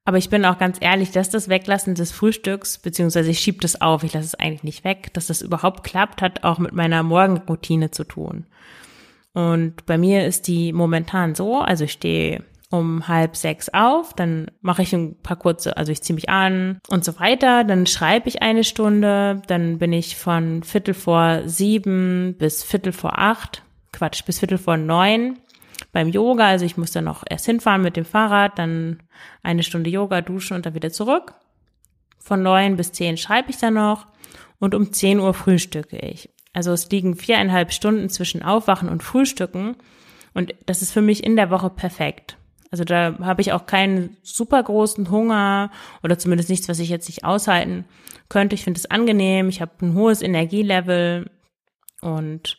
Aber 0.07 0.19
ich 0.19 0.31
bin 0.31 0.45
auch 0.45 0.59
ganz 0.59 0.79
ehrlich, 0.81 1.11
dass 1.11 1.31
das 1.31 1.49
Weglassen 1.49 1.97
des 1.97 2.13
Frühstücks, 2.13 2.79
beziehungsweise 2.79 3.31
ich 3.31 3.41
schiebe 3.41 3.59
das 3.59 3.81
auf, 3.81 4.05
ich 4.05 4.15
lasse 4.15 4.27
es 4.27 4.35
eigentlich 4.37 4.63
nicht 4.63 4.85
weg, 4.85 5.13
dass 5.13 5.27
das 5.27 5.43
überhaupt 5.43 5.83
klappt, 5.83 6.23
hat 6.23 6.45
auch 6.45 6.59
mit 6.59 6.73
meiner 6.73 7.03
Morgenroutine 7.03 7.91
zu 7.91 8.05
tun. 8.05 8.47
Und 9.35 9.85
bei 9.85 9.99
mir 9.99 10.25
ist 10.25 10.47
die 10.47 10.73
momentan 10.73 11.35
so, 11.35 11.59
also 11.59 11.85
ich 11.85 11.93
stehe 11.93 12.45
um 12.71 13.07
halb 13.07 13.37
sechs 13.37 13.69
auf, 13.69 14.13
dann 14.15 14.51
mache 14.61 14.83
ich 14.83 14.93
ein 14.93 15.21
paar 15.23 15.37
kurze, 15.37 15.77
also 15.77 15.93
ich 15.93 16.03
ziehe 16.03 16.15
mich 16.15 16.29
an 16.29 16.81
und 16.89 17.05
so 17.05 17.19
weiter, 17.19 17.65
dann 17.65 17.87
schreibe 17.87 18.29
ich 18.29 18.43
eine 18.43 18.65
Stunde, 18.65 19.43
dann 19.47 19.79
bin 19.79 19.93
ich 19.93 20.17
von 20.17 20.63
Viertel 20.63 20.95
vor 20.95 21.43
sieben 21.47 22.35
bis 22.39 22.65
Viertel 22.65 22.93
vor 22.93 23.19
acht, 23.19 23.63
Quatsch, 23.93 24.25
bis 24.25 24.41
Viertel 24.41 24.59
vor 24.59 24.77
neun 24.77 25.39
beim 25.93 26.09
Yoga. 26.09 26.47
Also 26.47 26.65
ich 26.65 26.77
muss 26.77 26.93
dann 26.93 27.05
noch 27.05 27.23
erst 27.29 27.47
hinfahren 27.47 27.83
mit 27.83 27.97
dem 27.97 28.05
Fahrrad, 28.05 28.59
dann 28.59 29.03
eine 29.43 29.63
Stunde 29.63 29.91
Yoga, 29.91 30.21
duschen 30.21 30.57
und 30.57 30.67
dann 30.67 30.75
wieder 30.75 30.91
zurück. 30.91 31.35
Von 32.19 32.43
neun 32.43 32.77
bis 32.77 32.93
zehn 32.93 33.17
schreibe 33.17 33.51
ich 33.51 33.59
dann 33.59 33.75
noch 33.75 34.07
und 34.59 34.75
um 34.75 34.93
zehn 34.93 35.21
Uhr 35.21 35.35
frühstücke 35.35 35.99
ich. 35.99 36.31
Also 36.53 36.73
es 36.73 36.91
liegen 36.91 37.15
viereinhalb 37.15 37.73
Stunden 37.73 38.09
zwischen 38.09 38.43
Aufwachen 38.43 38.89
und 38.89 39.03
Frühstücken 39.03 39.77
und 40.35 40.55
das 40.67 40.83
ist 40.83 40.93
für 40.93 41.03
mich 41.03 41.23
in 41.23 41.37
der 41.37 41.51
Woche 41.51 41.71
perfekt. 41.71 42.37
Also 42.71 42.85
da 42.85 43.17
habe 43.21 43.43
ich 43.43 43.53
auch 43.53 43.67
keinen 43.67 44.17
super 44.23 44.63
großen 44.63 45.11
Hunger 45.11 45.71
oder 46.03 46.19
zumindest 46.19 46.51
nichts, 46.51 46.69
was 46.69 46.79
ich 46.79 46.89
jetzt 46.89 47.09
nicht 47.09 47.25
aushalten 47.25 47.85
könnte. 48.29 48.55
Ich 48.55 48.65
finde 48.65 48.79
es 48.79 48.91
angenehm, 48.91 49.49
ich 49.49 49.61
habe 49.61 49.73
ein 49.83 49.95
hohes 49.95 50.23
Energielevel 50.23 51.31
und 52.01 52.59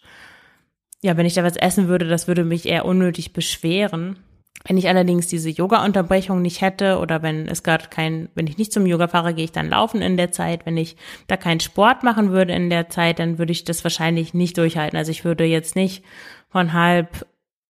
ja, 1.02 1.16
wenn 1.18 1.26
ich 1.26 1.36
da 1.36 1.44
was 1.44 1.58
essen 1.58 1.88
würde, 1.88 2.08
das 2.08 2.28
würde 2.28 2.44
mich 2.44 2.66
eher 2.66 2.86
unnötig 2.86 3.34
beschweren. 3.34 4.18
Wenn 4.66 4.78
ich 4.78 4.90
allerdings 4.90 5.28
diese 5.28 5.50
Yoga-Unterbrechung 5.50 6.42
nicht 6.42 6.62
hätte 6.62 6.98
oder 6.98 7.22
wenn 7.22 7.48
es 7.48 7.64
gerade 7.64 7.86
kein, 7.90 8.30
wenn 8.34 8.48
ich 8.48 8.58
nicht 8.58 8.74
zum 8.74 8.86
Yoga 8.86 9.08
fahre, 9.08 9.34
gehe 9.34 9.46
ich 9.46 9.52
dann 9.52 9.70
laufen 9.70 10.02
in 10.02 10.18
der 10.18 10.32
Zeit. 10.32 10.66
Wenn 10.66 10.76
ich 10.76 10.98
da 11.28 11.38
keinen 11.38 11.60
Sport 11.60 12.04
machen 12.04 12.32
würde 12.32 12.54
in 12.54 12.70
der 12.70 12.90
Zeit, 12.90 13.20
dann 13.20 13.38
würde 13.38 13.52
ich 13.52 13.64
das 13.64 13.84
wahrscheinlich 13.84 14.34
nicht 14.34 14.58
durchhalten. 14.58 14.98
Also 14.98 15.12
ich 15.12 15.24
würde 15.24 15.46
jetzt 15.46 15.76
nicht 15.76 16.04
von 16.50 16.74
halb 16.74 17.26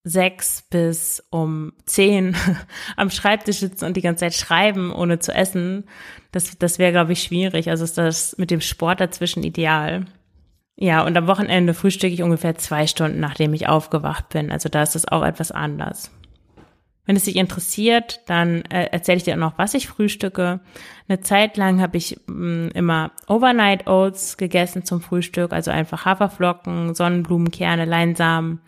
sechs 0.08 0.64
bis 0.70 1.24
um 1.30 1.74
zehn 1.86 2.36
am 2.96 3.10
Schreibtisch 3.10 3.58
sitzen 3.58 3.86
und 3.86 3.98
die 3.98 4.02
ganze 4.02 4.22
Zeit 4.22 4.34
schreiben, 4.34 4.92
ohne 4.92 5.20
zu 5.20 5.34
essen. 5.34 5.86
Das, 6.32 6.58
das 6.58 6.80
wäre, 6.80 6.92
glaube 6.92 7.14
ich, 7.14 7.24
schwierig. 7.24 7.70
Also 7.70 7.84
ist 7.84 7.98
das 7.98 8.38
mit 8.38 8.52
dem 8.52 8.62
Sport 8.62 9.00
dazwischen 9.00 9.44
ideal. 9.44 10.06
Ja, 10.76 11.04
und 11.04 11.18
am 11.18 11.28
Wochenende 11.28 11.74
frühstücke 11.74 12.14
ich 12.14 12.24
ungefähr 12.24 12.56
zwei 12.56 12.86
Stunden, 12.86 13.20
nachdem 13.20 13.54
ich 13.54 13.68
aufgewacht 13.68 14.30
bin. 14.30 14.52
Also 14.52 14.70
da 14.70 14.84
ist 14.84 14.96
es 14.96 15.08
auch 15.08 15.24
etwas 15.24 15.52
anders. 15.52 16.12
Wenn 17.08 17.16
es 17.16 17.24
dich 17.24 17.38
interessiert, 17.38 18.20
dann 18.28 18.64
äh, 18.66 18.90
erzähle 18.92 19.18
ich 19.18 19.24
dir 19.24 19.34
auch 19.34 19.40
noch, 19.40 19.58
was 19.58 19.74
ich 19.74 19.88
frühstücke. 19.88 20.60
Eine 21.08 21.22
Zeit 21.22 21.56
lang 21.56 21.82
habe 21.82 21.98
ich 21.98 22.20
mh, 22.28 22.34
mm, 22.34 22.72
immer 22.74 23.12
Overnight 23.28 23.88
Oats 23.88 24.36
gegessen 24.36 24.84
zum 24.84 25.02
Frühstück, 25.02 25.54
also 25.54 25.72
einfach 25.72 26.06
Haferflocken, 26.06 26.94
Sonnenblumenkerne, 26.94 27.86
Leinsamen, 27.86 28.60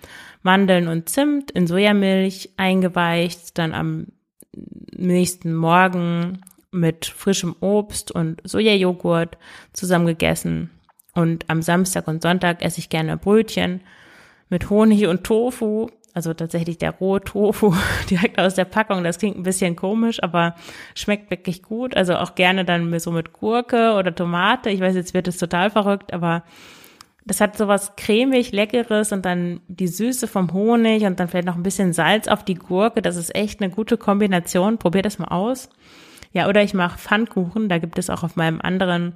Mandeln 0.41 0.87
und 0.87 1.09
Zimt 1.09 1.51
in 1.51 1.67
Sojamilch 1.67 2.51
eingeweicht, 2.57 3.57
dann 3.57 3.73
am 3.73 4.07
nächsten 4.95 5.53
Morgen 5.53 6.41
mit 6.71 7.05
frischem 7.05 7.55
Obst 7.59 8.11
und 8.11 8.41
Sojajoghurt 8.43 9.37
zusammen 9.73 10.05
gegessen. 10.05 10.69
Und 11.13 11.49
am 11.49 11.61
Samstag 11.61 12.07
und 12.07 12.21
Sonntag 12.21 12.63
esse 12.63 12.79
ich 12.79 12.89
gerne 12.89 13.17
Brötchen 13.17 13.81
mit 14.49 14.69
Honig 14.69 15.07
und 15.07 15.23
Tofu. 15.23 15.87
Also 16.13 16.33
tatsächlich 16.33 16.77
der 16.77 16.91
rohe 16.91 17.21
Tofu 17.21 17.73
direkt 18.09 18.39
aus 18.39 18.55
der 18.55 18.65
Packung. 18.65 19.03
Das 19.03 19.19
klingt 19.19 19.37
ein 19.37 19.43
bisschen 19.43 19.75
komisch, 19.75 20.21
aber 20.21 20.55
schmeckt 20.95 21.29
wirklich 21.29 21.63
gut. 21.63 21.95
Also 21.95 22.15
auch 22.15 22.35
gerne 22.35 22.65
dann 22.65 22.97
so 22.99 23.11
mit 23.11 23.33
Gurke 23.33 23.93
oder 23.93 24.13
Tomate. 24.13 24.69
Ich 24.69 24.79
weiß, 24.79 24.95
jetzt 24.95 25.13
wird 25.13 25.27
es 25.27 25.37
total 25.37 25.69
verrückt, 25.69 26.13
aber 26.13 26.43
das 27.29 27.41
hat 27.41 27.57
sowas 27.57 27.95
cremig, 27.95 28.51
leckeres 28.51 29.11
und 29.11 29.23
dann 29.23 29.61
die 29.67 29.87
Süße 29.87 30.27
vom 30.27 30.51
Honig 30.51 31.03
und 31.03 31.19
dann 31.19 31.27
vielleicht 31.27 31.47
noch 31.47 31.55
ein 31.55 31.63
bisschen 31.63 31.93
Salz 31.93 32.27
auf 32.27 32.43
die 32.43 32.55
Gurke. 32.55 33.01
Das 33.01 33.15
ist 33.15 33.35
echt 33.35 33.61
eine 33.61 33.71
gute 33.71 33.97
Kombination. 33.97 34.77
Probier 34.77 35.03
das 35.03 35.19
mal 35.19 35.27
aus. 35.27 35.69
Ja, 36.31 36.47
oder 36.47 36.63
ich 36.63 36.73
mache 36.73 36.97
Pfannkuchen. 36.97 37.69
Da 37.69 37.77
gibt 37.77 37.99
es 37.99 38.09
auch 38.09 38.23
auf 38.23 38.35
meinem 38.35 38.59
anderen 38.61 39.13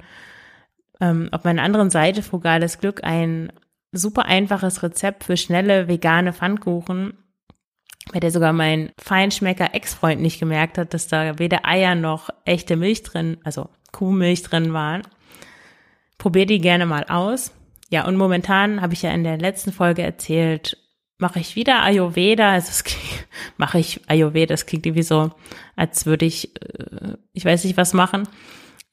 ähm, 1.01 1.29
auf 1.31 1.43
meiner 1.43 1.63
anderen 1.63 1.89
Seite 1.89 2.23
Frugales 2.23 2.79
Glück 2.79 3.03
ein 3.03 3.51
super 3.91 4.25
einfaches 4.25 4.83
Rezept 4.83 5.23
für 5.23 5.37
schnelle 5.37 5.87
vegane 5.87 6.33
Pfannkuchen, 6.33 7.17
bei 8.11 8.19
der 8.19 8.31
sogar 8.31 8.53
mein 8.53 8.91
Feinschmecker 8.99 9.73
Ex-Freund 9.73 10.21
nicht 10.21 10.39
gemerkt 10.39 10.77
hat, 10.77 10.93
dass 10.93 11.07
da 11.07 11.39
weder 11.39 11.65
Eier 11.65 11.95
noch 11.95 12.29
echte 12.45 12.75
Milch 12.75 13.03
drin, 13.03 13.37
also 13.43 13.69
Kuhmilch 13.91 14.43
drin 14.43 14.73
waren. 14.73 15.03
Probier 16.17 16.45
die 16.45 16.59
gerne 16.59 16.85
mal 16.85 17.05
aus. 17.05 17.51
Ja, 17.93 18.07
und 18.07 18.15
momentan 18.15 18.81
habe 18.81 18.93
ich 18.93 19.03
ja 19.03 19.11
in 19.11 19.23
der 19.23 19.37
letzten 19.37 19.71
Folge 19.71 20.01
erzählt, 20.01 20.79
mache 21.19 21.39
ich 21.39 21.55
wieder 21.55 21.83
Ayurveda, 21.83 22.53
also 22.53 22.69
es 22.69 22.83
mache 23.57 23.77
ich 23.77 24.01
Ayurveda, 24.09 24.51
das 24.51 24.65
klingt 24.65 24.87
irgendwie 24.87 25.03
so, 25.03 25.29
als 25.75 26.07
würde 26.07 26.25
ich, 26.25 26.59
äh, 26.59 27.17
ich 27.33 27.45
weiß 27.45 27.63
nicht 27.65 27.77
was 27.77 27.93
machen. 27.93 28.27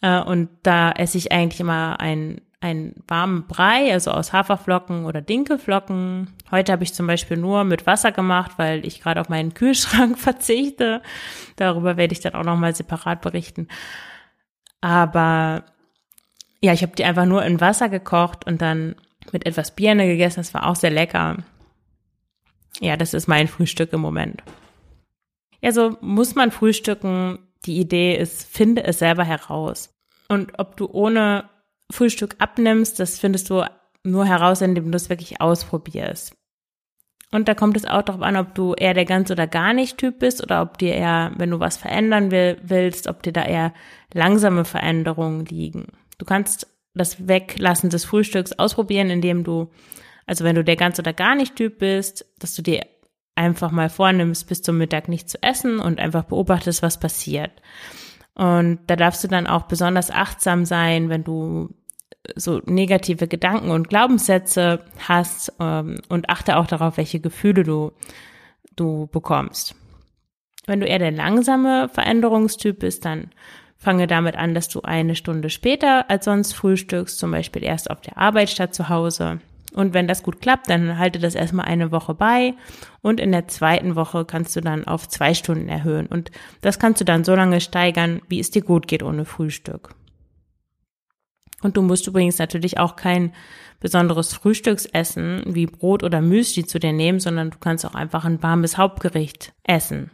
Äh, 0.02 0.20
und 0.20 0.50
da 0.64 0.92
esse 0.92 1.16
ich 1.16 1.32
eigentlich 1.32 1.60
immer 1.60 1.98
ein 1.98 2.42
einen 2.60 3.02
warmen 3.08 3.46
Brei, 3.46 3.90
also 3.90 4.10
aus 4.10 4.34
Haferflocken 4.34 5.06
oder 5.06 5.22
Dinkelflocken. 5.22 6.34
Heute 6.50 6.72
habe 6.72 6.84
ich 6.84 6.92
zum 6.92 7.06
Beispiel 7.06 7.38
nur 7.38 7.64
mit 7.64 7.86
Wasser 7.86 8.12
gemacht, 8.12 8.58
weil 8.58 8.84
ich 8.84 9.00
gerade 9.00 9.18
auf 9.22 9.30
meinen 9.30 9.54
Kühlschrank 9.54 10.18
verzichte. 10.18 11.00
Darüber 11.56 11.96
werde 11.96 12.12
ich 12.12 12.20
dann 12.20 12.34
auch 12.34 12.44
nochmal 12.44 12.74
separat 12.74 13.22
berichten. 13.22 13.66
Aber 14.82 15.64
ja, 16.62 16.72
ich 16.72 16.82
habe 16.82 16.96
die 16.96 17.04
einfach 17.04 17.26
nur 17.26 17.44
in 17.44 17.60
Wasser 17.60 17.88
gekocht 17.88 18.46
und 18.46 18.60
dann 18.60 18.96
mit 19.32 19.46
etwas 19.46 19.74
Birne 19.74 20.06
gegessen. 20.06 20.40
Das 20.40 20.54
war 20.54 20.66
auch 20.66 20.76
sehr 20.76 20.90
lecker. 20.90 21.38
Ja, 22.80 22.96
das 22.96 23.14
ist 23.14 23.28
mein 23.28 23.48
Frühstück 23.48 23.92
im 23.92 24.00
Moment. 24.00 24.42
Ja, 25.62 25.72
so 25.72 25.96
muss 26.00 26.34
man 26.34 26.50
frühstücken 26.50 27.38
die 27.66 27.78
Idee 27.78 28.16
ist, 28.16 28.44
finde 28.44 28.84
es 28.84 29.00
selber 29.00 29.24
heraus. 29.24 29.94
Und 30.28 30.58
ob 30.58 30.76
du 30.76 30.88
ohne 30.90 31.50
Frühstück 31.90 32.36
abnimmst, 32.38 32.98
das 32.98 33.18
findest 33.18 33.50
du 33.50 33.64
nur 34.02 34.24
heraus, 34.24 34.62
indem 34.62 34.90
du 34.90 34.96
es 34.96 35.10
wirklich 35.10 35.40
ausprobierst. 35.40 36.34
Und 37.32 37.48
da 37.48 37.54
kommt 37.54 37.76
es 37.76 37.84
auch 37.84 38.02
darauf 38.02 38.22
an, 38.22 38.36
ob 38.36 38.54
du 38.54 38.74
eher 38.74 38.94
der 38.94 39.04
ganz 39.04 39.30
oder 39.30 39.46
gar 39.46 39.72
nicht 39.72 39.98
Typ 39.98 40.18
bist 40.18 40.42
oder 40.42 40.62
ob 40.62 40.78
dir 40.78 40.94
eher, 40.94 41.32
wenn 41.36 41.50
du 41.50 41.60
was 41.60 41.76
verändern 41.76 42.30
will, 42.30 42.58
willst, 42.62 43.06
ob 43.06 43.22
dir 43.22 43.32
da 43.32 43.44
eher 43.44 43.72
langsame 44.12 44.64
Veränderungen 44.64 45.44
liegen. 45.44 45.86
Du 46.20 46.26
kannst 46.26 46.66
das 46.92 47.26
Weglassen 47.26 47.88
des 47.88 48.04
Frühstücks 48.04 48.52
ausprobieren, 48.52 49.08
indem 49.08 49.42
du, 49.42 49.70
also 50.26 50.44
wenn 50.44 50.54
du 50.54 50.62
der 50.62 50.76
ganz 50.76 50.98
oder 50.98 51.14
gar 51.14 51.34
nicht 51.34 51.56
Typ 51.56 51.78
bist, 51.78 52.26
dass 52.38 52.54
du 52.54 52.60
dir 52.60 52.86
einfach 53.36 53.70
mal 53.70 53.88
vornimmst, 53.88 54.46
bis 54.46 54.60
zum 54.60 54.76
Mittag 54.76 55.08
nicht 55.08 55.30
zu 55.30 55.42
essen 55.42 55.78
und 55.78 55.98
einfach 55.98 56.24
beobachtest, 56.24 56.82
was 56.82 57.00
passiert. 57.00 57.52
Und 58.34 58.80
da 58.86 58.96
darfst 58.96 59.24
du 59.24 59.28
dann 59.28 59.46
auch 59.46 59.62
besonders 59.62 60.10
achtsam 60.10 60.66
sein, 60.66 61.08
wenn 61.08 61.24
du 61.24 61.70
so 62.36 62.60
negative 62.66 63.26
Gedanken 63.26 63.70
und 63.70 63.88
Glaubenssätze 63.88 64.84
hast 64.98 65.54
ähm, 65.58 66.02
und 66.10 66.28
achte 66.28 66.58
auch 66.58 66.66
darauf, 66.66 66.98
welche 66.98 67.20
Gefühle 67.20 67.62
du, 67.62 67.92
du 68.76 69.08
bekommst. 69.10 69.74
Wenn 70.66 70.80
du 70.80 70.86
eher 70.86 70.98
der 70.98 71.12
langsame 71.12 71.88
Veränderungstyp 71.88 72.80
bist, 72.80 73.06
dann 73.06 73.30
fange 73.80 74.06
damit 74.06 74.36
an, 74.36 74.54
dass 74.54 74.68
du 74.68 74.82
eine 74.82 75.16
Stunde 75.16 75.48
später 75.48 76.08
als 76.10 76.26
sonst 76.26 76.52
frühstückst, 76.52 77.18
zum 77.18 77.30
Beispiel 77.30 77.64
erst 77.64 77.90
auf 77.90 78.00
der 78.02 78.18
Arbeit 78.18 78.50
statt 78.50 78.74
zu 78.74 78.90
Hause. 78.90 79.40
Und 79.72 79.94
wenn 79.94 80.06
das 80.06 80.22
gut 80.22 80.40
klappt, 80.40 80.68
dann 80.68 80.98
halte 80.98 81.18
das 81.18 81.34
erstmal 81.34 81.66
eine 81.66 81.90
Woche 81.90 82.12
bei 82.12 82.54
und 83.02 83.20
in 83.20 83.32
der 83.32 83.48
zweiten 83.48 83.94
Woche 83.94 84.24
kannst 84.24 84.54
du 84.54 84.60
dann 84.60 84.84
auf 84.84 85.08
zwei 85.08 85.32
Stunden 85.32 85.68
erhöhen. 85.68 86.06
Und 86.06 86.30
das 86.60 86.78
kannst 86.78 87.00
du 87.00 87.04
dann 87.04 87.24
so 87.24 87.34
lange 87.34 87.60
steigern, 87.60 88.20
wie 88.28 88.40
es 88.40 88.50
dir 88.50 88.62
gut 88.62 88.86
geht 88.86 89.02
ohne 89.02 89.24
Frühstück. 89.24 89.94
Und 91.62 91.76
du 91.76 91.82
musst 91.82 92.06
übrigens 92.06 92.38
natürlich 92.38 92.78
auch 92.78 92.96
kein 92.96 93.32
besonderes 93.80 94.34
Frühstücksessen 94.34 95.42
wie 95.46 95.66
Brot 95.66 96.02
oder 96.02 96.20
Müsli 96.20 96.66
zu 96.66 96.78
dir 96.78 96.92
nehmen, 96.92 97.20
sondern 97.20 97.50
du 97.50 97.58
kannst 97.58 97.86
auch 97.86 97.94
einfach 97.94 98.24
ein 98.24 98.42
warmes 98.42 98.76
Hauptgericht 98.76 99.52
essen. 99.62 100.10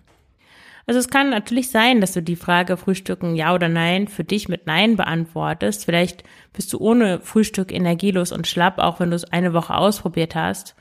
Also 0.86 1.00
es 1.00 1.08
kann 1.08 1.30
natürlich 1.30 1.70
sein, 1.70 2.00
dass 2.00 2.12
du 2.12 2.22
die 2.22 2.36
Frage 2.36 2.76
Frühstücken 2.76 3.34
ja 3.34 3.52
oder 3.52 3.68
nein 3.68 4.06
für 4.06 4.22
dich 4.22 4.48
mit 4.48 4.66
Nein 4.66 4.96
beantwortest. 4.96 5.84
Vielleicht 5.84 6.22
bist 6.52 6.72
du 6.72 6.78
ohne 6.78 7.20
Frühstück 7.20 7.72
energielos 7.72 8.30
und 8.30 8.46
schlapp, 8.46 8.78
auch 8.78 9.00
wenn 9.00 9.10
du 9.10 9.16
es 9.16 9.24
eine 9.24 9.52
Woche 9.52 9.74
ausprobiert 9.74 10.36
hast. 10.36 10.76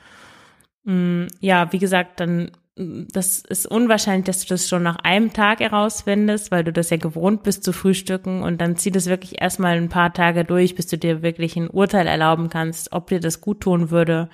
Mm, 0.84 1.24
ja, 1.40 1.72
wie 1.72 1.80
gesagt, 1.80 2.20
dann 2.20 2.52
mm, 2.76 3.06
das 3.10 3.40
ist 3.40 3.66
unwahrscheinlich, 3.66 4.26
dass 4.26 4.42
du 4.42 4.46
das 4.46 4.68
schon 4.68 4.84
nach 4.84 4.98
einem 5.02 5.32
Tag 5.32 5.58
herausfindest, 5.58 6.52
weil 6.52 6.62
du 6.62 6.72
das 6.72 6.90
ja 6.90 6.98
gewohnt 6.98 7.42
bist 7.42 7.64
zu 7.64 7.72
frühstücken 7.72 8.42
und 8.42 8.60
dann 8.60 8.76
zieh 8.76 8.92
das 8.92 9.06
wirklich 9.06 9.42
erstmal 9.42 9.76
ein 9.76 9.88
paar 9.88 10.12
Tage 10.12 10.44
durch, 10.44 10.76
bis 10.76 10.86
du 10.86 10.98
dir 10.98 11.22
wirklich 11.22 11.56
ein 11.56 11.68
Urteil 11.68 12.06
erlauben 12.06 12.48
kannst, 12.48 12.92
ob 12.92 13.08
dir 13.08 13.18
das 13.18 13.40
gut 13.40 13.62
tun 13.62 13.90
würde, 13.90 14.30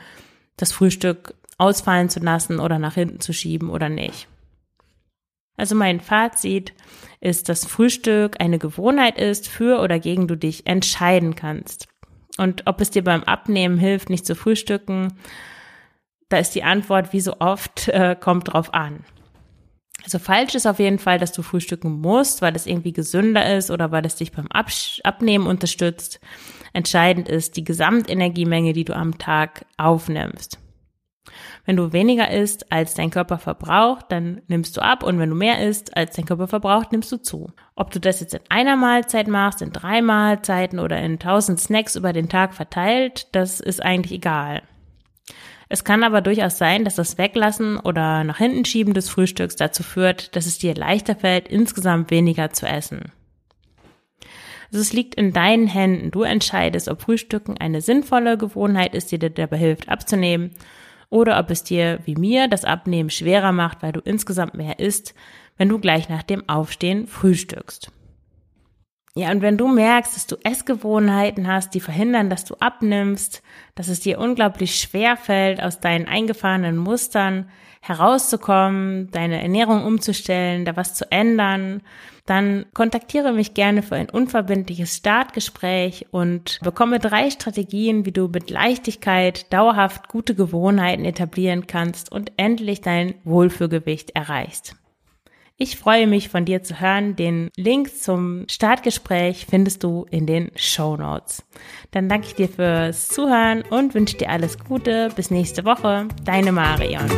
das 0.59 0.71
Frühstück 0.71 1.35
ausfallen 1.57 2.11
zu 2.11 2.21
lassen 2.21 2.61
oder 2.61 2.79
nach 2.79 2.95
hinten 2.95 3.21
zu 3.21 3.33
schieben 3.33 3.71
oder 3.71 3.89
nicht. 3.89 4.29
Also 5.57 5.75
mein 5.75 6.01
Fazit 6.01 6.73
ist, 7.21 7.49
dass 7.49 7.67
Frühstück 7.67 8.41
eine 8.41 8.59
Gewohnheit 8.59 9.19
ist, 9.19 9.49
für 9.49 9.81
oder 9.81 9.99
gegen 9.99 10.27
du 10.27 10.37
dich 10.37 10.67
entscheiden 10.67 11.35
kannst. 11.35 11.89
Und 12.39 12.67
ob 12.67 12.81
es 12.81 12.91
dir 12.91 13.05
beim 13.05 13.25
Abnehmen 13.25 13.79
hilft, 13.79 14.11
nicht 14.11 14.27
zu 14.27 14.35
frühstücken, 14.35 15.15
da 16.29 16.39
ist 16.39 16.55
die 16.55 16.65
Antwort, 16.65 17.13
wie 17.13 17.21
so 17.21 17.37
oft, 17.41 17.89
äh, 17.89 18.17
kommt 18.19 18.53
drauf 18.53 18.73
an. 18.73 19.05
Also 20.03 20.19
falsch 20.19 20.55
ist 20.55 20.67
auf 20.67 20.79
jeden 20.79 20.99
Fall, 20.99 21.19
dass 21.19 21.33
du 21.33 21.43
frühstücken 21.43 22.01
musst, 22.01 22.43
weil 22.43 22.57
es 22.57 22.67
irgendwie 22.67 22.93
gesünder 22.93 23.55
ist 23.55 23.71
oder 23.71 23.93
weil 23.93 24.05
es 24.05 24.17
dich 24.17 24.33
beim 24.33 24.49
Abnehmen 24.51 25.47
unterstützt. 25.47 26.21
Entscheidend 26.73 27.29
ist 27.29 27.57
die 27.57 27.65
Gesamtenergiemenge, 27.65 28.73
die 28.73 28.85
du 28.85 28.97
am 28.97 29.19
Tag 29.19 29.67
aufnimmst. 29.77 30.59
Wenn 31.65 31.77
du 31.77 31.93
weniger 31.93 32.31
isst, 32.31 32.73
als 32.73 32.95
dein 32.95 33.11
Körper 33.11 33.39
verbraucht, 33.39 34.07
dann 34.11 34.43
nimmst 34.49 34.77
du 34.77 34.81
ab 34.81 35.03
und 35.03 35.19
wenn 35.19 35.31
du 35.31 35.37
mehr 35.37 35.67
isst, 35.67 35.97
als 35.97 36.17
dein 36.17 36.25
Körper 36.25 36.49
verbraucht, 36.49 36.93
nimmst 36.93 37.13
du 37.13 37.17
zu. 37.19 37.53
Ob 37.77 37.91
du 37.91 38.01
das 38.01 38.21
jetzt 38.21 38.35
in 38.35 38.41
einer 38.49 38.77
Mahlzeit 38.77 39.29
machst, 39.29 39.63
in 39.63 39.73
drei 39.73 40.03
Mahlzeiten 40.03 40.79
oder 40.79 40.99
in 41.01 41.19
tausend 41.19 41.61
Snacks 41.61 41.97
über 41.97 42.13
den 42.13 42.29
Tag 42.29 42.55
verteilt, 42.55 43.29
das 43.33 43.61
ist 43.61 43.83
eigentlich 43.83 44.13
egal. 44.13 44.63
Es 45.69 45.85
kann 45.85 46.03
aber 46.03 46.21
durchaus 46.21 46.59
sein, 46.59 46.85
dass 46.85 46.97
das 46.97 47.17
Weglassen 47.17 47.79
oder 47.79 48.25
nach 48.25 48.37
hinten 48.37 48.67
schieben 48.67 48.93
des 48.93 49.09
Frühstücks 49.09 49.57
dazu 49.57 49.83
führt, 49.83 50.37
dass 50.37 50.45
es 50.45 50.59
dir 50.59 50.75
leichter 50.75 51.17
fällt, 51.17 51.49
insgesamt 51.49 52.11
weniger 52.11 52.51
zu 52.51 52.67
essen. 52.67 53.13
Also 54.71 54.83
es 54.83 54.93
liegt 54.93 55.15
in 55.15 55.33
deinen 55.33 55.67
Händen. 55.67 56.11
Du 56.11 56.23
entscheidest, 56.23 56.89
ob 56.89 57.03
Frühstücken 57.03 57.57
eine 57.59 57.81
sinnvolle 57.81 58.37
Gewohnheit 58.37 58.95
ist, 58.95 59.13
die 59.13 59.19
dir 59.19 59.31
dabei 59.31 59.57
hilft, 59.57 59.89
abzunehmen 59.89 60.51
oder 61.13 61.39
ob 61.39 61.51
es 61.51 61.63
dir, 61.63 62.01
wie 62.07 62.17
mir, 62.17 62.49
das 62.49 62.65
Abnehmen 62.65 63.11
schwerer 63.11 63.53
macht, 63.53 63.83
weil 63.83 63.93
du 63.93 64.01
insgesamt 64.01 64.55
mehr 64.55 64.79
isst, 64.79 65.15
wenn 65.59 65.69
du 65.69 65.79
gleich 65.79 66.09
nach 66.09 66.23
dem 66.23 66.49
Aufstehen 66.49 67.07
frühstückst. 67.07 67.93
Ja, 69.15 69.31
und 69.31 69.43
wenn 69.43 69.59
du 69.59 69.69
merkst, 69.69 70.17
dass 70.17 70.27
du 70.27 70.37
Essgewohnheiten 70.43 71.47
hast, 71.47 71.75
die 71.75 71.81
verhindern, 71.81 72.31
dass 72.31 72.47
du 72.47 72.55
abnimmst, 72.55 73.43
dass 73.75 73.89
es 73.89 74.01
dir 74.01 74.19
unglaublich 74.19 74.77
schwer 74.77 75.19
fällt, 75.19 75.63
aus 75.63 75.81
deinen 75.81 76.09
eingefahrenen 76.09 76.79
Mustern 76.79 77.51
herauszukommen, 77.83 79.11
deine 79.11 79.43
Ernährung 79.43 79.85
umzustellen, 79.85 80.65
da 80.65 80.77
was 80.77 80.95
zu 80.95 81.11
ändern, 81.11 81.83
dann 82.27 82.67
kontaktiere 82.73 83.33
mich 83.33 83.55
gerne 83.55 83.83
für 83.83 83.97
ein 83.97 84.09
unverbindliches 84.09 84.97
Startgespräch 84.97 86.07
und 86.13 86.61
bekomme 86.63 87.01
drei 87.01 87.31
Strategien, 87.31 88.07
wie 88.07 88.13
du 88.13 88.29
mit 88.29 88.49
Leichtigkeit 88.49 89.53
dauerhaft 89.53 90.09
gute 90.09 90.37
Gewohnheiten 90.37 91.05
etablieren 91.05 91.67
kannst 91.67 92.13
und 92.13 92.33
endlich 92.37 92.81
dein 92.81 93.15
Wohlfühlgewicht 93.25 94.13
erreichst. 94.13 94.77
Ich 95.57 95.77
freue 95.77 96.07
mich 96.07 96.29
von 96.29 96.45
dir 96.45 96.63
zu 96.63 96.81
hören. 96.81 97.15
Den 97.15 97.51
Link 97.57 97.97
zum 97.97 98.47
Startgespräch 98.49 99.47
findest 99.49 99.85
du 99.85 100.07
in 100.11 100.27
den 100.27 100.51
Show 100.57 100.97
Notes. 100.97 101.45
Dann 101.91 102.09
danke 102.09 102.29
ich 102.29 102.35
dir 102.35 102.49
fürs 102.49 103.09
Zuhören 103.09 103.63
und 103.71 103.95
wünsche 103.95 104.17
dir 104.17 104.31
alles 104.31 104.59
Gute. 104.59 105.11
Bis 105.15 105.31
nächste 105.31 105.65
Woche. 105.65 106.09
Deine 106.25 106.51
Marion. 106.51 107.09